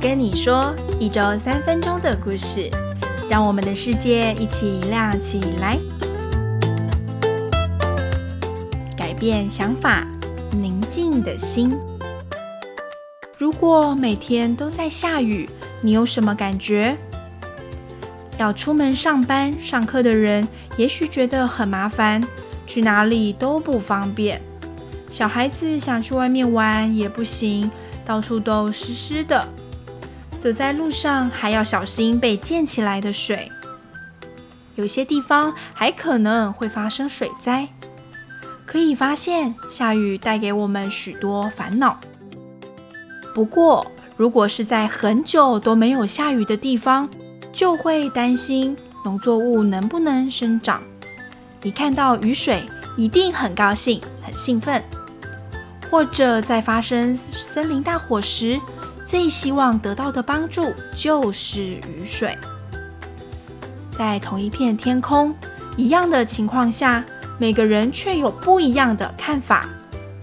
[0.00, 2.70] 跟你说一周三分钟的故事，
[3.28, 5.76] 让我们的世界一起亮起来，
[8.96, 10.06] 改变想法，
[10.52, 11.76] 宁静的心。
[13.36, 15.50] 如果每天都在下雨，
[15.80, 16.96] 你有什么感觉？
[18.38, 20.46] 要出门上班、上课的人，
[20.76, 22.22] 也许觉得很麻烦，
[22.68, 24.40] 去哪里都不方便。
[25.10, 27.68] 小孩子想去外面玩也不行，
[28.04, 29.44] 到处都湿湿的。
[30.38, 33.50] 走在路上还要小心被溅起来的水。
[34.76, 37.68] 有些地方还可能会发生水灾。
[38.64, 41.98] 可以发现，下雨带给我们许多烦恼。
[43.34, 47.08] 不过，如果是在很久都没有下雨的地方，
[47.50, 50.82] 就会担心农作物能不能生长。
[51.62, 52.62] 一看到雨水，
[52.96, 54.82] 一定很高兴、很兴奋。
[55.90, 58.60] 或者在发生森林大火时，
[59.08, 62.36] 最希望得到的帮助就是雨水。
[63.90, 65.34] 在同一片天空，
[65.78, 67.02] 一样的情况下，
[67.38, 69.66] 每个人却有不一样的看法。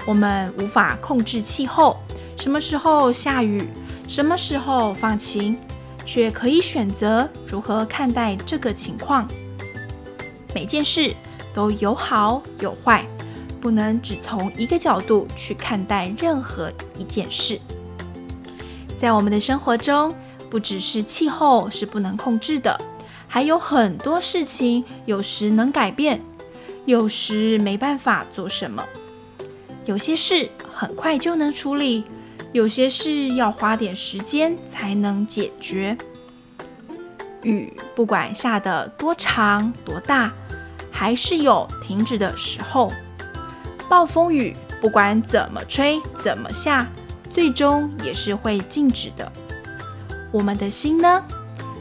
[0.05, 1.97] 我们无法控制气候，
[2.38, 3.67] 什么时候下雨，
[4.08, 5.58] 什么时候放晴，
[6.05, 9.27] 却可以选择如何看待这个情况。
[10.53, 11.11] 每件事
[11.55, 13.03] 都有好有坏。
[13.59, 17.59] 不能只从一个角度去看待任何一件事。
[18.97, 20.15] 在我们的生活中，
[20.49, 22.79] 不只是气候是不能控制的，
[23.27, 26.21] 还有很多事情有时能改变，
[26.85, 28.83] 有时没办法做什么。
[29.85, 32.03] 有些事很快就能处理，
[32.53, 35.97] 有些事要花点时间才能解决。
[37.43, 40.31] 雨不管下得多长多大，
[40.91, 42.91] 还是有停止的时候。
[43.87, 46.87] 暴风雨不管怎么吹，怎么下，
[47.36, 49.30] 最终也是会静止的。
[50.31, 51.22] 我们的心呢？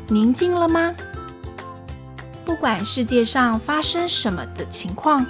[0.08, 0.92] 宁静了吗？
[2.44, 5.24] 不管世界上发生什么的情况，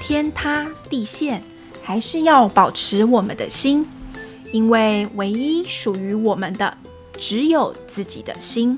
[0.00, 1.40] 天塌地陷，
[1.84, 3.86] 还是要保持我们的心，
[4.50, 6.76] 因为唯一属于我们的，
[7.16, 8.76] 只有自己的心。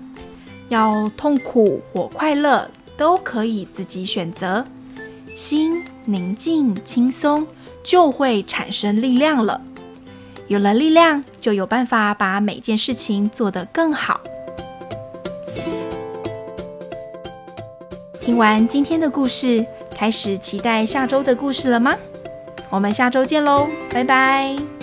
[0.69, 4.62] 要痛苦或快乐，都可以自己选择。
[5.34, 7.47] 心宁静轻松，
[7.83, 9.59] 就会产生力量了。
[10.48, 14.20] 有了力量，就有办法把每件事情做得更好。
[18.20, 19.64] 听完今天的故事，
[19.97, 21.94] 开始期待下周的故事了吗？
[22.70, 24.81] 我们下周见喽，拜拜。